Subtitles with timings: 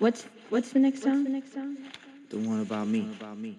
[0.00, 1.24] What's what's the next song?
[2.30, 3.06] The one about me.
[3.20, 3.58] About me.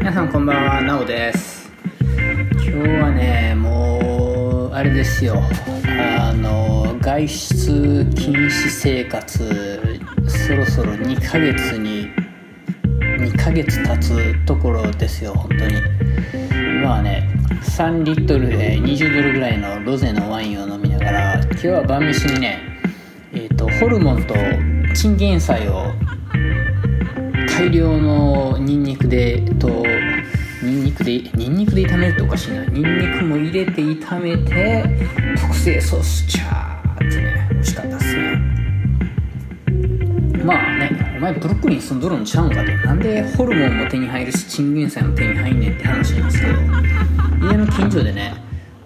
[0.00, 1.70] 皆さんこんばんはなおです
[2.54, 5.40] 今日はねもうあれですよ
[6.20, 6.71] あの
[7.12, 9.20] 外出禁止生活
[10.26, 12.08] そろそろ2ヶ月に
[13.18, 15.74] 2ヶ月経つところですよ本当に。
[16.80, 17.28] 今はね
[17.64, 22.60] 3リットルで20ドルぐらいのロゼのワインを飲みながら今日は晩飯にね
[23.34, 24.34] えーとホルモンと
[24.94, 25.92] チンゲン菜を
[27.46, 29.68] 大量のニンニクでと
[30.62, 32.64] ニンニクでニンニクで炒めるっておかしいな。
[32.64, 35.06] ニンニクも入れて炒めて
[35.38, 36.71] 特製ソースチャー
[37.64, 38.16] しかったっす
[40.44, 46.52] まあねお前ブロックリン住んどるんちゃうんかとなんでホルモンも手に入るしチンゲン菜も手に入んねんって話なんですけど
[47.46, 48.34] 家の近所でね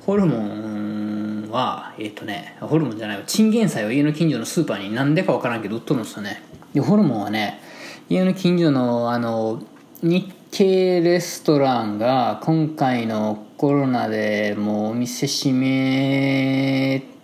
[0.05, 6.43] ホルモンはえっ、とねホルモンじゃないわチンゲン菜は家の近所のスーパーになんでかわからんけど売っとるんですよね
[6.75, 7.61] でホルモンはね
[8.09, 9.63] 家の近所のあの
[10.03, 17.16] 日系レストランが今回のコロナでもうお店閉め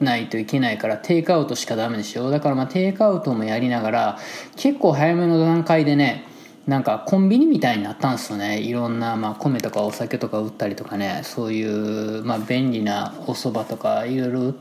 [0.00, 4.18] ないといけないからテイクアウトしかダメでしょだからまあテイクアウトもやりながら
[4.56, 6.24] 結構早めの段階でね
[6.66, 8.60] なんかコンビニみたいになったんですよね。
[8.60, 11.22] いろんなまあ米とかお酒とか売ったりとかね。
[11.24, 14.54] そういうまあ便利なお蕎麦とかいろいろ売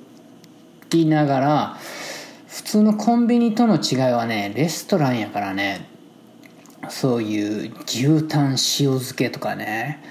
[0.91, 1.77] りながら
[2.47, 5.89] 普通のコンビニとの違いはねレストランやからね
[6.87, 10.01] そういう牛タン塩漬けとかね。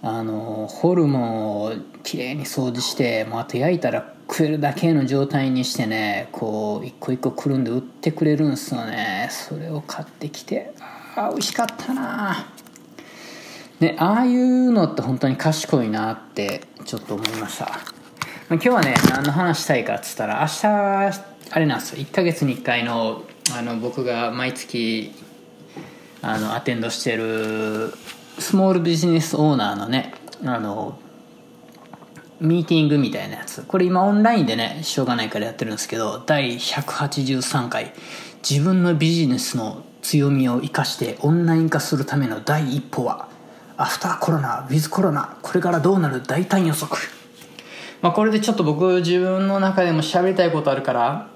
[0.00, 1.72] あのホルモンを
[2.02, 9.28] きれいに掃除してもうあと焼いたら食えるだけの状態にしてねこう一個一個くるんで売ってくれるんすよね。
[9.30, 10.72] それを買ってきて
[11.14, 12.46] ああ美味しかったな。
[13.80, 17.66] ねああいうのって本当に賢いなってちょっと思いました。
[17.66, 17.78] まあ
[18.54, 21.98] 今日はね何の話したいかっつったら明日あれなんですよ。
[21.98, 23.22] 1ヶ月に1回の
[23.56, 25.12] あの僕が毎月
[26.22, 27.92] あのアテンドしてる
[28.38, 30.98] スモールビジネスオーナーのねあの
[32.44, 33.62] ミーティングみたいなやつ。
[33.62, 37.92] これ今オンラインでねしょうがないからやってるんですけど第183回。
[38.48, 43.28] 自分のビジネスの強みを生かしてオンライン化するための第一歩は
[43.76, 47.00] アフターコロナウィズコロナこれからどうなる大胆予測。
[48.02, 51.33] まあこれでちょっと僕自分の中でも喋りたいことあるから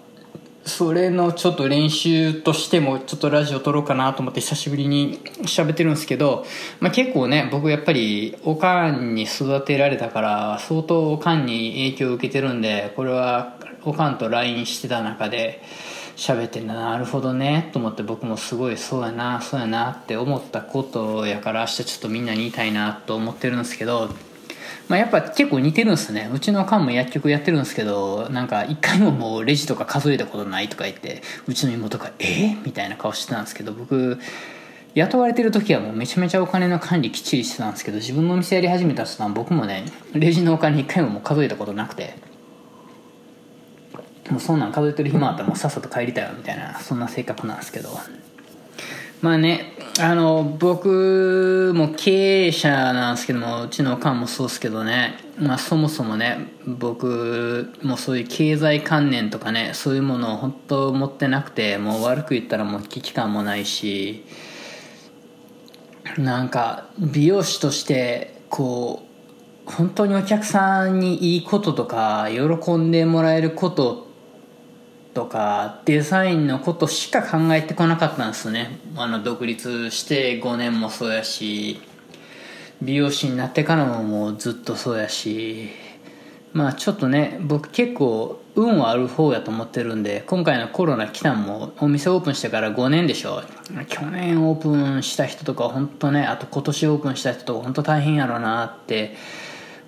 [0.68, 6.44] それのちょっと練習としてもちょっとラジオ撮ろうかなと思って久しぶりに喋ってるんですけど、
[6.80, 15.62] まあ、結構ね僕やっぱりおかんに育てられたから相当おかんに影響を受けてるんでこれはおかんと LINE してた中で
[16.16, 24.10] 喋ってんだなるほどねと思って僕もすごいそうやなそうやなって思ったことやから明日ちょっとみんなに言いたいなと思ってるんですけど
[24.88, 26.30] まあ、やっぱ結構似てるんですね。
[26.32, 34.18] うちの缶も薬局やってるんですけどなんか一回ももうレジとか数えたことないとか言ってうちの妹が「えみたいな顔してたんですけど僕
[34.94, 39.84] 雇われてる時はもうめちゃめちゃお金の管理きっちりしてたんですけど自分のお店やり始めた途端僕もね
[40.14, 42.14] レジのお金一回ももう数えたことなくて
[44.30, 47.90] もうそんなん数えてる暇あったらもうさっさと帰りたいわみたいなそんな性格なんですけど。
[49.20, 64.24] まあねあの僕も経営者なんですけどもうちのおかんもそうですけどね、まあ、そもそもね僕もそういう経済観念とかねそういうものを本当持ってなくてもう悪く言ったらもう危機感もないし
[66.16, 69.02] なんか美容師としてこ
[69.66, 74.07] う本当にお客さんにいいこととか喜んでもらえること
[75.18, 78.78] とかデザインのことしか考えてこなかったんですね。
[78.94, 81.80] あの独立して5年もそうやし
[82.80, 85.70] 美容師になってからももうずっとそうやし。
[86.52, 93.42] まあちょっとね僕結構運はある方やと思ってるんで今回のコロナ来たんもお店オープンしてから5年でしょ。
[93.88, 99.16] 去年オープンした人とか本当ねあと今年オープンした人とか本当大変やろうなって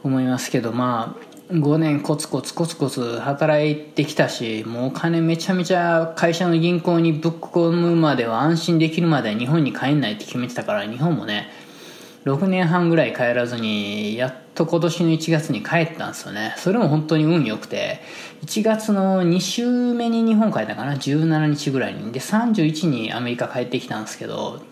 [0.03, 11.51] 思いますけどまあ5年コツコツコツコツ働いてきたしもうお金めちゃめちゃ会社の銀行にぶっ込むまでは安心できるまで日本に帰んないって決めてたから日本もね
[12.25, 16.55] 6年半ぐらい帰らずにやっと今年の1月に帰ったんですよね。
[16.59, 18.01] それも本当に運良くて
[18.45, 22.13] 1月の2週目に日本帰ったかな17日ぐらいに。
[22.13, 24.63] で31にアメリカ帰ってきたんですけど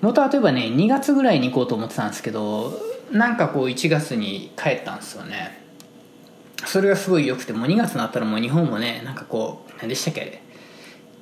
[0.00, 2.72] 元は例えばね2月ぐらいに行こうと思ってたんですけど
[3.12, 5.59] なんかこう1月に帰ったんですよね。
[6.66, 10.42] それがすごい良くてもう2月になったらもう日本もねなんかこう何でしたっけ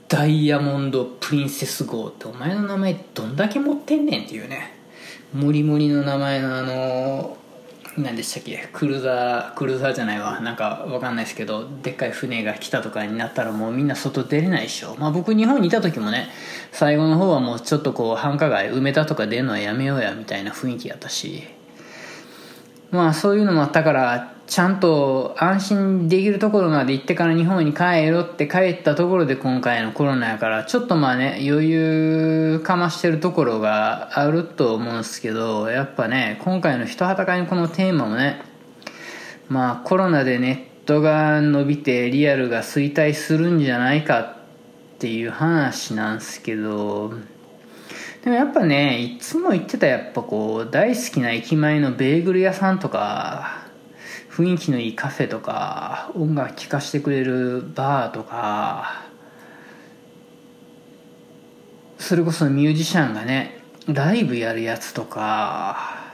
[0.09, 4.73] ダイヤモンド・プリンセス号ってお前の名前どんだけ持ってんねんっていうね。
[5.35, 7.37] モリモリの名前のあの
[7.99, 10.41] 何でしたっけクルーザークルーザーじゃないわ。
[10.41, 14.97] なんかわかんないですけどでっかい船が来たとかになったらもうみんな外出れないでしょ。
[14.99, 16.29] まあ僕日本にいた時もね
[16.73, 21.58] 最後の方はもうちょっとこう繁華街梅田とか出るのはやめようやみたいな雰囲気やったし。
[22.91, 38.41] まあそういうのもあったからちゃんと安心できるところまで行ってから日本に帰ろって帰ったところで今回のコロナやからちょっとまあね余裕かましてるところがあると思うんですけどやっぱね今回の人裸にこのテーマもね
[39.49, 44.37] まあコロナでネットが伸びてリアルが衰退するんじゃないかっ
[44.99, 47.13] ていう話なんですけど
[48.23, 53.63] でもやっぱねいつも言ってたやっぱこう大好きな駅前のベーグル屋さんとか
[54.31, 59.03] 雰囲気のいいカフェとか音楽聴かせてくれるバーとか
[61.99, 66.09] それこそミュージシャンがねライブやるやつとか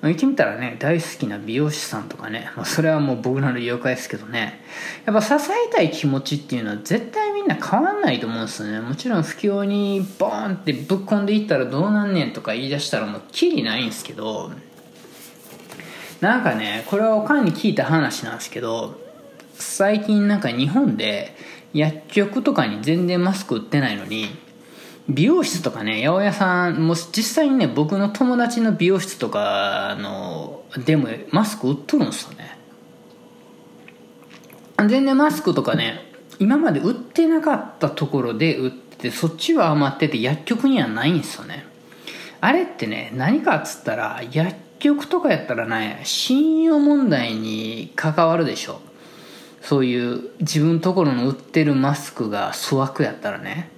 [0.00, 4.60] まあ、言ってみたらね大好きな美容師さんとかね、まあ、それはもう僕らの了解ですけどね。
[5.04, 8.80] やっぱ支えたい気持ちっていうのは絶対んな変わんないと思うんですよね。
[8.80, 14.52] もちろん不況にボーンってぶっ込んでいったらどうなんねんとか言い出したらもうキリないんですけど。
[16.20, 18.98] なんかねこれはおかんに聞いた話なんですけど
[19.54, 21.36] 最近なんか日本で
[21.72, 24.26] 薬局とかに全然マスク売ってないのに
[25.08, 32.58] 美容室とかね八百屋さんも実際にね僕の友達の美容室とかのでもマスク売っとるんですよね。
[34.78, 36.07] 全然マスクとかね
[36.38, 41.64] 今まで売ってなかったところで売っててそっちは余ってて薬局にはないんですよね。
[42.40, 48.80] あれってね何かっつったら薬局とかやったらね信用問題に関わるでしょ。
[49.62, 53.70] そういう自分ところの売ってるマスクが粗悪やったらね。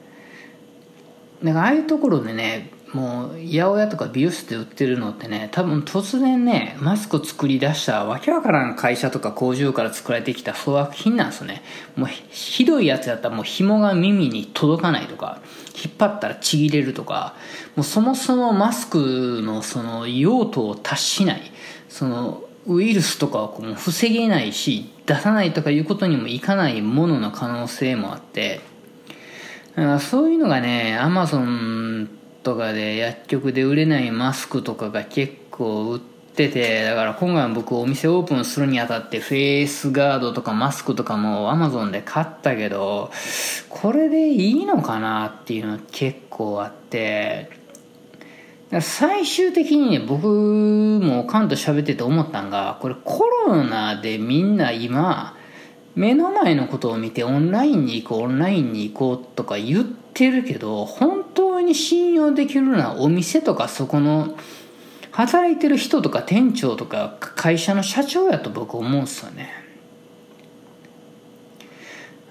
[1.42, 11.62] だからああいうところでねもう八百屋とか美容室で売ってるのってね多分突然ねマスク作り出したわけわからん会社とか工場から作られてきた粗悪品なんですよね。
[11.94, 15.40] もうひどいやつやったらもう紐が耳に届かないとか
[15.76, 17.36] 引っ張ったらちぎれるとか
[17.76, 21.42] もうそもそもマスクのその用途を達しない。
[21.88, 28.60] そのウイルスとかを防げないし出さないとかいうことにもいかないものの可能性もあって。
[30.00, 43.10] そういうのがねアマゾンとかで薬局で売れないマスクとかが結構売っててだから今回僕お店オープンするにあたってフェイスガードとかマスクとかもアマゾンで買ったけど
[43.68, 47.50] これでいいのかなっていうの結構あって
[48.80, 55.36] 最終的に僕もカンと喋ってて思ったんがこれコロナでみんな今
[55.96, 64.36] 目の前のことを見てオンラインに行こうオンラインに行こうとか言ってるけど本当に信用できるのはお店とかそこの
[65.12, 69.50] 働いてる人とか店長とか会社の社長やと僕思うんすよね。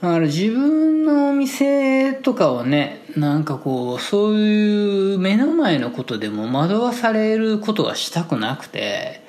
[0.01, 9.21] だから自分のお店とかをねなんかこうそういう目の前のことでも惑わされることはしたくなくて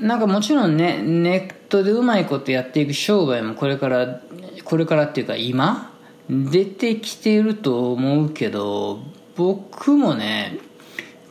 [0.00, 4.20] なんかもちろんねネットでうまいことやっていく商売もこれから
[4.64, 5.96] これからっていうか今
[6.28, 9.00] 出てきてると思うけど
[9.36, 10.58] 僕もね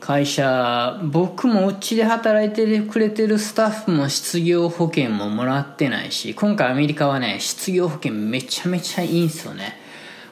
[0.00, 9.76] 会社僕もうちで働いてくれてるスタッフも失業保険ももらってないし今回アメリカはね失業保険めちゃめちゃいいんすよね。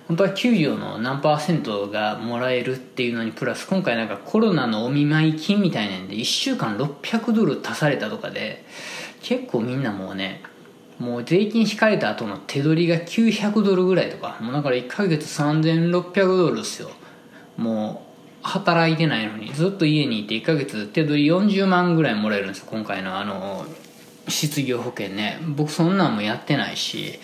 [0.09, 8.65] 本当は給料の何パーセントがもらえるっていうのにプラス今回なんかコロナのお見舞い金みたいなんで1週間600ドル足されたとかで
[9.21, 10.43] 結構みんなもうね
[10.99, 16.91] もう税金引かれた後の手取りが900ドルぐらいとかもうだから1ヶ月3600ドルですよ。
[17.57, 18.03] も
[18.43, 22.67] う働いてないのにずっと家にいて1ヶ月手取り40万ぐらいもらえるんですよ。
[22.71, 23.67] 今回のあの
[24.29, 25.39] 失業保険ね。
[25.47, 27.19] 僕そんなんもやってないし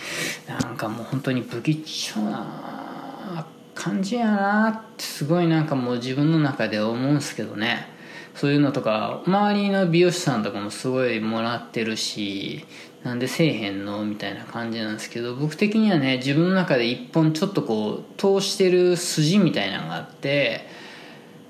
[0.49, 7.91] なんかもう本当に不吉祥な感じやなってすごいなんかもう自分の中で思うんすけどね。
[8.35, 12.65] そういうのとか周りの美容師さんとかもすごいもらってるし
[13.05, 14.05] なんでせえへんの？
[14.05, 20.69] みたいな感じなんですけど僕的にはね自分の中で一本ちょっとこう通してる筋みたいなのがあって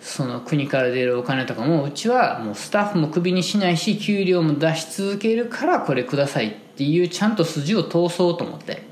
[0.00, 8.90] その国から出るお金とかもうちはもうスタッフもクビにしないし給料も出し続けるからこれくださいっていうちゃんと筋を通そうと思って。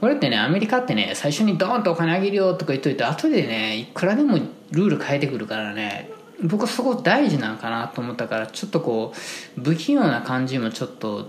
[0.00, 4.36] これってねアメリカってね最初にドーンとお金あげるよとか言っといて後でねいくらでも
[4.72, 6.10] ルール変えてくるからね
[6.42, 9.14] 僕はそこ大事なんかなと思ったからちょっとこ
[9.56, 11.28] う不器用な感じもちょっと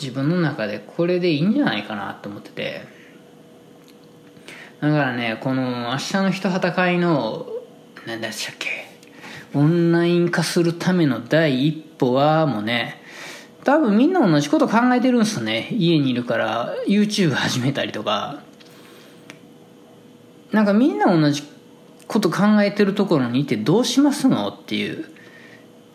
[0.00, 3.04] 自分の中でこれでいいんじゃないかなと思ってて。
[4.80, 7.46] だからねこの明日の人戦いの
[8.06, 8.86] 何でしたっけ
[9.54, 13.00] オンライン化するための第一歩はもうね
[13.64, 15.68] 多分みんな同じこと考えてるんすよね。
[15.72, 18.42] 家にいるから YouTube 始めたりとか。
[20.52, 21.42] なんかみんな同じ
[22.06, 25.06] こと考えてるところにいてどうしますのっていう。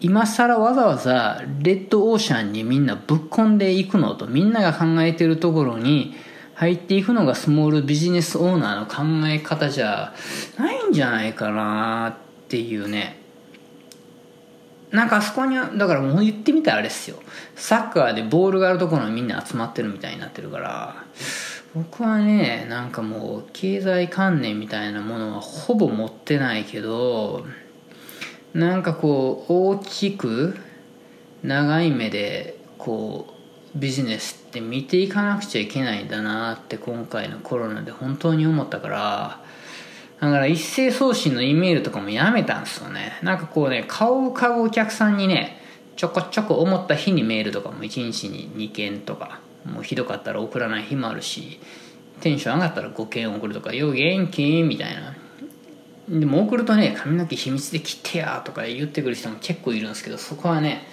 [0.02, 6.16] 今更わざわざレッドオーシャンにみんなぶっ込んでいくのとみんなが考えてるところに
[6.56, 10.14] 入っていくのがスモールビジネスオーナーの考え方じゃ
[10.58, 13.18] ないんじゃないかなっていうね。
[14.92, 17.20] なんかあそこにだからもう言ってみたらあれっすよ。
[17.56, 21.04] サッカーでボールがあるところにみんな集まってるみたいになってるから
[21.76, 27.46] 僕はねなんかもう経済観念みたいなものはほぼ持ってないけど
[28.54, 30.58] なんかこう大きく
[31.44, 33.28] 長い目でこ
[33.76, 39.42] うビジネスって見ていかなくちゃいけないんだなって今回のコロナで本当に思ったから
[40.20, 45.62] だから一斉送信の E メールとかもやめたんですよねなんかこうね顔を買うお客さんにね
[45.96, 51.60] ちょこちょこ思った日にメールとかも1日に2件とかもうひどかったら送らない日もあるし
[52.22, 55.16] テンション上がったら5件送るとか「よ元気?」みたいな
[56.10, 60.88] でも送るとね髪の毛秘密で切ってやとか言ってくる人も結構いるんですけどそこはね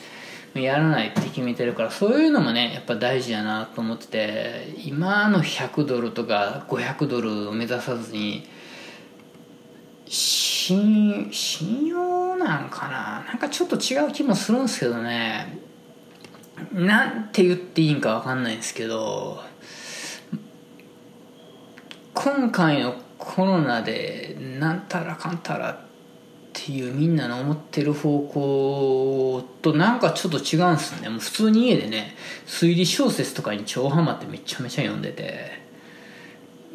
[0.54, 8.46] やらないって決めてるからそういうのもねやっぱ大事やなと思ってて今の100ドルとか500ドルを目指さずに
[10.06, 13.24] 信信用なんかな？
[13.26, 15.58] なんかちょっと違う気もするんですけどね。
[16.72, 19.42] なんて言っていいんか分かんないんですけど
[22.14, 22.94] 今回の
[23.26, 25.78] コロナでなんたらかんたらっ
[26.52, 31.08] ていうみんなの思ってる方向となんかちょっと違うんすね。
[31.08, 32.14] もう普通に家でね
[32.46, 35.66] 推理小説とかに超ハマってめちゃめちゃ読んでて。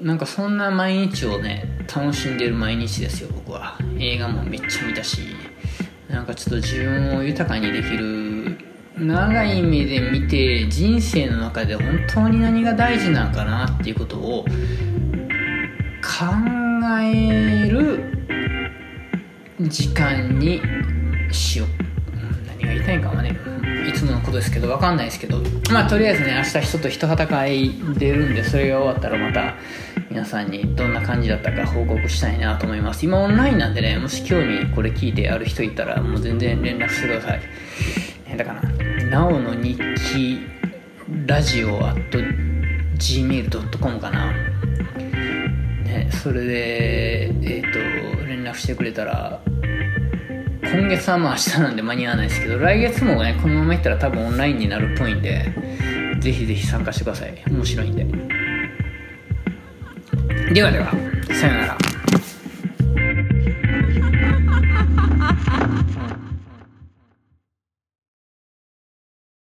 [0.02, 3.78] なんかそんな毎日をね楽しんでる毎日ですよ僕は。
[4.00, 5.20] 映画もめっちゃ見たし
[6.10, 8.58] なんかちょっと自分を豊かにできる
[8.98, 14.46] 長い目で見て人生の中で本当に何が大事なんかなっていうことを
[17.04, 18.04] える
[19.62, 20.62] 時間に
[21.32, 21.68] しよう、
[22.48, 23.38] 何が言いたいかはね
[23.88, 25.42] いつものことですけど分かんないですけど。
[25.72, 29.56] まあとりあえずね明日人と人戦い出るんでそれが終わったらまた
[30.10, 33.06] 皆さんにどんな感じだったか報告したいなと思います。
[33.06, 37.42] 今オンラインなんでねもし興味これ聞いてある人いたらもう全然連絡してください。
[38.38, 38.62] だから
[39.06, 39.78] なおの日
[40.14, 40.40] 記
[41.26, 42.18] ラジオ at
[42.98, 44.51] gmail.com かな。
[46.22, 49.42] それでえっ、ー、と連絡してくれたら
[50.62, 55.52] 今月はまあ明日なんで間に合わないですけど来月もねこのままいったら多分オンラインになるっぽいんで
[56.20, 57.44] ぜひぜひ参加してください。
[57.50, 58.06] 面白いんで。
[60.54, 60.92] ではでは
[61.34, 61.91] さよなら。